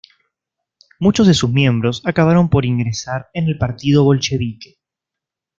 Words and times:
Muchos 0.99 1.27
de 1.27 1.35
sus 1.35 1.51
miembros 1.51 2.01
acabaron 2.07 2.49
por 2.49 2.65
ingresar 2.65 3.29
en 3.35 3.45
el 3.47 3.59
partido 3.59 4.03
bolchevique. 4.03 4.79